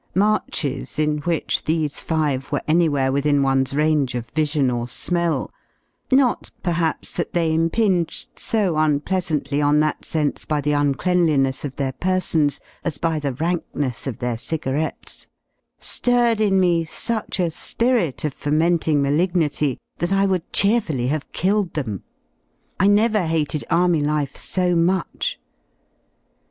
[0.15, 5.51] Marches, in which these five were anywhere within one's range of vision or smell
[6.11, 11.91] (not perhaps that they impinged so unpleasantly on that sense by the uncleanliness of their
[11.91, 15.27] persons as by the rankness of their cigarettes),
[16.01, 21.75] birred in me such a spirit of fermenting malignity that I would cheerfully have killed
[21.75, 22.01] them.
[22.79, 25.39] I never hated Army life so much.